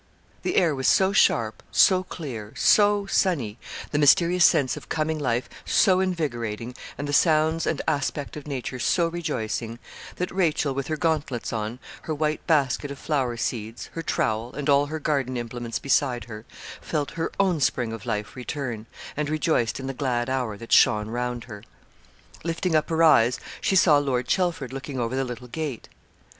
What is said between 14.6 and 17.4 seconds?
all her garden implements beside her, felt her